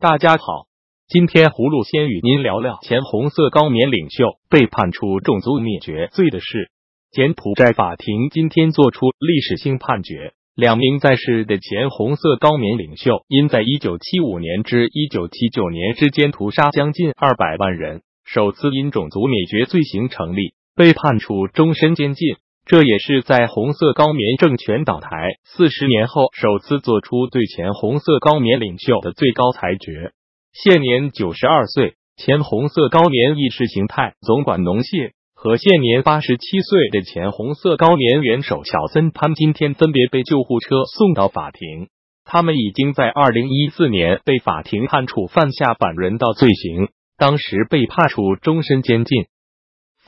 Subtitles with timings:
[0.00, 0.68] 大家好，
[1.08, 6.70] 今天葫芦先与您聊聊前红色高棉领袖被判处种族灭绝罪的事。
[7.10, 22.36] 柬埔寨法庭今天作出历史性判决，两名在世的前红色高棉领袖因在一九七五年至一九七九年之间屠杀将近二百万人，首次因种族灭绝罪行成立，被判处终身监禁。
[22.68, 25.08] 这也是在红色高棉政权倒台
[25.42, 30.12] 四十年后，首次做出对前红色高棉领袖的最高裁决。
[30.52, 41.88] 现年九十二岁，前红色高棉意识形态总管农谢和现年八十七岁的前红色高棉元首小森潘今天分别被救护车送到法庭。
[42.26, 49.24] 他们已经在二零一四年被法庭判处犯下反人道罪行，当时被判处终身监禁。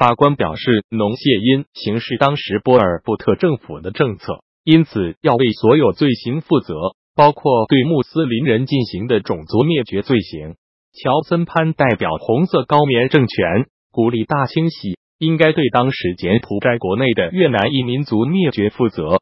[0.01, 6.73] 法官表示，农谢因行事当时波尔布特政府的政策，因此要为所有罪行负责，
[7.15, 10.55] 包括对穆斯林人进行的种族灭绝罪行。
[10.95, 19.19] 乔森潘代表红色高棉政权，鼓励大清洗，应该对当时柬埔寨国内的越南裔民族灭绝负责。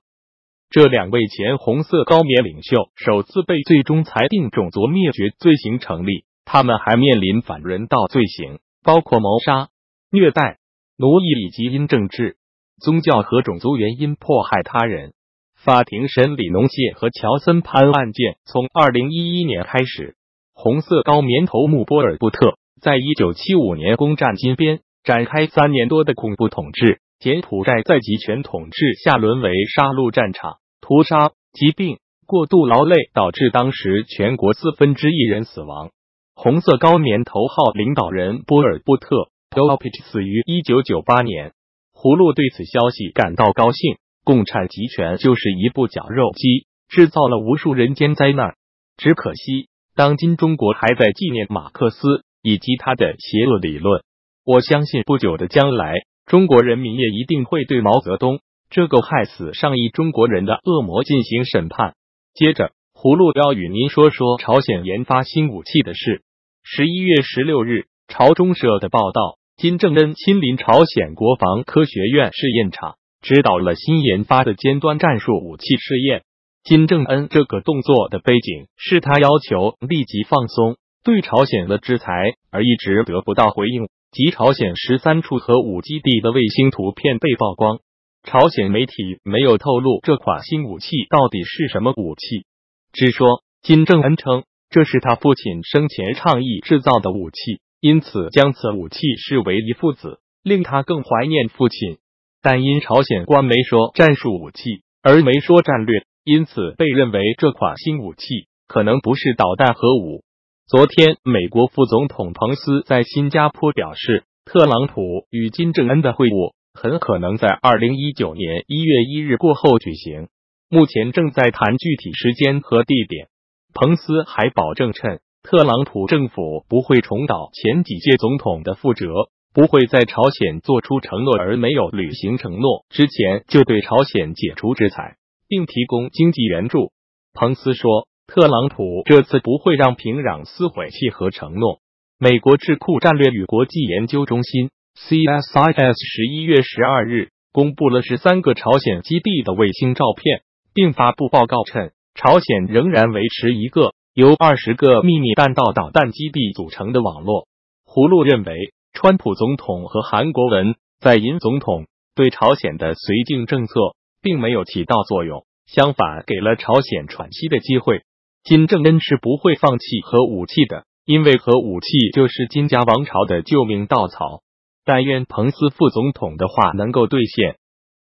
[0.70, 9.70] 这两位前红色高棉领袖首次被最终裁定种族灭绝罪行成立，他们还面临反人道罪行，包括谋杀、
[10.12, 10.57] 虐待。
[11.00, 12.38] 奴役以及因政治、
[12.82, 15.12] 宗教和种族原因迫害他人。
[15.54, 20.16] 法庭审理农谢和乔森潘案件从二零一一年开始。
[20.54, 27.00] 红色高棉头目波尔布特在一九七五年攻占金边，展开三年多的恐怖统治。
[27.20, 35.90] 柬埔寨在集权统治下沦为杀戮战场，屠杀、疾病、过度劳累导致当时全国四分之一人死亡。
[36.34, 39.30] 红色高棉头号领导人波尔布特。
[39.50, 41.52] P o p i c 死于一九九八年，
[41.94, 43.96] 葫芦对此消息感到高兴。
[44.24, 48.56] 共产集权就是一部绞肉机，制造了无数人间灾难。
[48.98, 54.02] 只可惜，当今中国还在纪念马克思以及他的邪恶理论。
[54.44, 55.94] 我相信不久的将来，
[56.26, 61.94] 中国人民也一定会对毛泽东这个害死上亿中国人的恶魔进行审判。
[62.34, 66.22] 接着，葫芦要与您说说朝鲜研发新武器的事。
[66.62, 69.38] 十一月十六日，朝中社的报道。
[69.58, 76.22] 金正恩亲临朝鲜国防科学院试验场，指导了新研发的尖端战术武器试验。
[76.62, 83.88] 金正恩这个动作的背景是他要求立即放松对朝鲜的制裁，而一直得不到回应。
[84.12, 87.80] 及朝鲜十三处核武基地的卫星图片被曝光，
[88.22, 88.92] 朝鲜媒体
[89.24, 92.46] 没有透露这款新武器到底是什么武器，
[92.92, 97.60] 只说金正恩称这是他父亲生前倡议制造的武器。
[97.80, 101.98] 因此，将此武器视为一父子，令他更怀念父亲。
[102.42, 110.24] 但因朝鲜官媒说战术武器，而没说战略，因此被认为这款新武器可能不是导弹核武。
[110.66, 120.28] 昨天，美国副总统彭斯在新加坡表示，特朗普与金正恩的会晤很可能在二零一九年一月一日过后举行，
[120.68, 123.28] 目前正在谈具体时间和地点。
[123.72, 125.20] 彭斯还保证称。
[125.50, 135.16] 特朗普政府不会重蹈前几届总统的覆辙，不会在朝鲜做出承诺而没有履行承诺之前就对朝鲜解除制裁，
[135.48, 136.92] 并提供经济援助。
[137.32, 141.78] 彭斯说，特朗普这次不会让平壤撕毁契合承诺。
[142.18, 144.68] 美国智库战略与国际研究中心
[145.00, 150.42] （CSIS） 十一月十二日公布了十三个朝鲜基地的卫星照片，
[150.74, 153.94] 并发布报告称，朝鲜仍然维持一个。
[154.18, 157.46] 由二十个秘密弹道导弹基地组成的网络，
[157.86, 161.86] 葫芦认为，川普总统和韩国文在寅总统
[162.16, 163.74] 对朝鲜的绥靖政策
[164.20, 168.02] 并没有起到作用，相反给了朝鲜喘息的机会。
[168.42, 174.42] 金正恩是不会放弃核武器的，因为核武器就是金家王朝的救命稻草。
[174.84, 177.58] 但愿彭斯副总统的话能够兑现。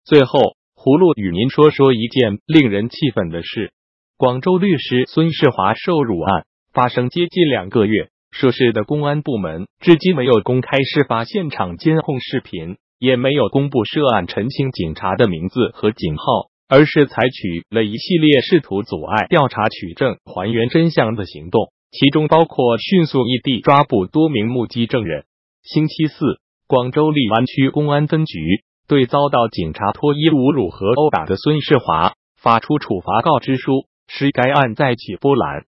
[0.05, 3.73] 最后，葫芦与您说说一件令人气愤的事。
[4.19, 6.43] 广州律师孙世华受辱案
[6.73, 25.23] 发生接近两个月，涉事的公安部门至今没有公开事发现场监控视频，也没有公布涉案陈姓警察的名字和警号，而是采取了一系列试图阻碍调查取证、还原真相的行动，其中包括迅速异地抓捕多名目击证人。
[25.63, 28.37] 星期四，广州荔湾区公安分局
[28.85, 33.85] 对遭到警察脱衣侮辱和殴打的孙世华发出处罚告知书。
[34.09, 35.65] 使该案再起波澜。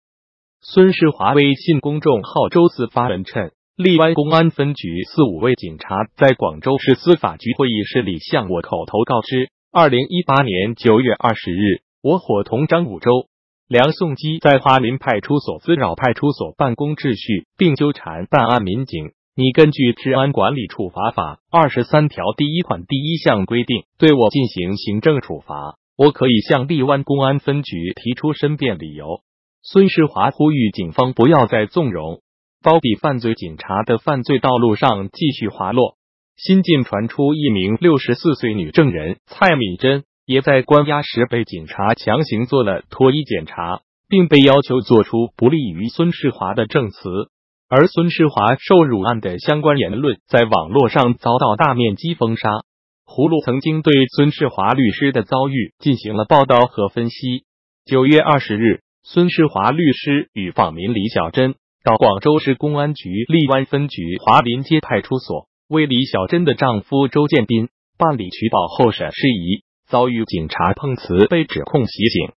[0.62, 13.28] 孙世华微信公众号周四发文称，荔湾公安分局四五位警察在广州市司法局会议室里向我口头告知：二零一八年九月二十日，我伙同张武洲
[13.68, 19.12] 梁颂基在花林派出所滋扰派出所办公秩序，并纠缠办案民警。
[19.36, 25.78] 你根据《治安管理处罚法》二十三条第一款第一项规定，对我进行行政处罚。
[25.97, 29.21] 我可以向荔湾公安分局提出申辩理由。
[29.63, 32.21] 孙世华呼吁警方不要再纵容、
[32.63, 35.95] 包庇犯罪警察的犯罪道路上继续滑落。
[36.35, 40.03] 新近传出一名六十四岁女证人蔡敏珍。
[40.27, 43.79] 也在关押时被警察强行做了脱衣检查，
[44.09, 46.97] 并被要求做出不利于孙世华的证词。
[47.69, 52.50] 而孙世华受辱案的相关言论在网络上遭到大面积封杀。
[53.07, 57.45] 葫芦曾经对孙世华律师的遭遇进行了报道和分析。
[57.86, 61.56] 九月二十日，孙世华律师与访民李小珍
[61.86, 69.63] 到广州市公安局荔湾分局华林街派出所，为李小珍的丈夫周建斌办理取保候审事宜。
[69.88, 72.33] 遭遇警察碰瓷，被指控袭警，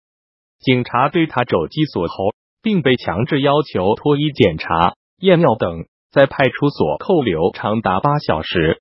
[0.61, 2.32] 警察对他肘击锁喉，
[2.62, 8.81] 并被强制要求脱衣检查、验尿等，在派出所扣留长达八小时。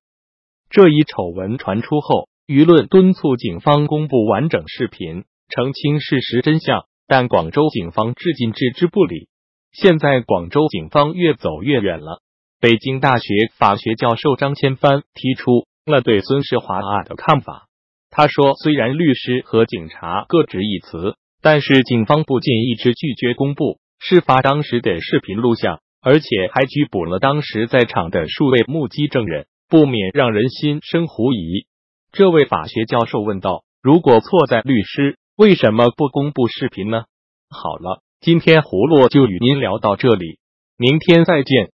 [0.70, 9.28] 这一丑闻传出后，舆论敦促警方公布完整视频，澄清事实真相，但广州警方至今置之不理。
[9.72, 12.22] 现在，广州警方越走越远了。
[12.62, 17.66] 北京大学法学教授张千帆提出了对孙世华案的看法。
[18.12, 31.66] 他说：“虽然律师和警察各执一词，但是警方不仅一直拒绝公布事发当时的视频录像，而且还拘捕了当时在场的数位目击证人，不免让人心生狐疑。”
[32.12, 37.04] 这位法学教授问道：“如果错在律师，为什么不公布视频呢？”
[37.50, 40.40] 好了，今天葫芦就与您聊到这里，
[40.78, 41.72] 明天再见。